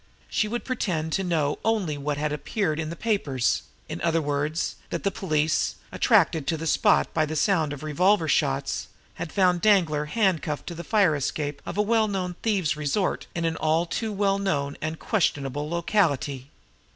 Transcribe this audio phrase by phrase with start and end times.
[0.29, 4.77] She would pretend to know only what had appeared in the papers; in other words,
[4.89, 8.87] that the police, attracted to the spot by the sound of revolver shots,
[9.21, 13.45] had found Danglar handcuffed to the fire escape of a well known thieves' resort in
[13.45, 16.49] an all too well known and questionable locality.